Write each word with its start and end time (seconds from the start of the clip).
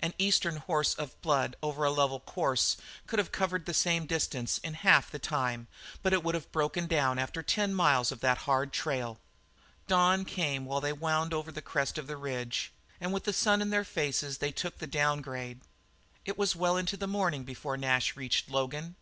An 0.00 0.12
Eastern 0.18 0.56
horse 0.56 0.92
of 0.94 1.14
blood 1.22 1.54
over 1.62 1.84
a 1.84 1.90
level 1.92 2.18
course 2.18 2.78
could 3.06 3.20
have 3.20 3.30
covered 3.30 3.64
the 3.64 3.72
same 3.72 4.06
distance 4.06 4.58
in 4.64 4.74
half 4.74 5.08
the 5.08 5.20
time, 5.20 5.68
but 6.02 6.12
it 6.12 6.24
would 6.24 6.34
have 6.34 6.50
broken 6.50 6.88
down 6.88 7.16
after 7.16 7.44
ten 7.44 7.72
miles 7.72 8.10
of 8.10 8.18
that 8.18 8.38
hard 8.38 8.72
trail. 8.72 9.20
Dawn 9.86 10.24
came 10.24 10.64
while 10.64 10.80
they 10.80 10.92
wound 10.92 11.32
over 11.32 11.52
the 11.52 11.62
crest 11.62 11.96
of 11.96 12.08
the 12.08 12.16
range, 12.16 12.72
and 13.00 13.12
with 13.12 13.22
the 13.22 13.32
sun 13.32 13.62
in 13.62 13.70
their 13.70 13.84
faces 13.84 14.38
they 14.38 14.50
took 14.50 14.78
the 14.78 14.88
downgrade. 14.88 15.60
It 16.24 16.36
was 16.36 16.56
well 16.56 16.76
into 16.76 16.96
the 16.96 17.06
morning 17.06 17.44
before 17.44 17.76
Nash 17.76 18.16
reached 18.16 18.48
Logan. 18.50 18.96